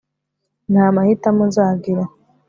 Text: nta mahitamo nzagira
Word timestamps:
nta 0.71 0.85
mahitamo 0.95 1.43
nzagira 1.49 2.03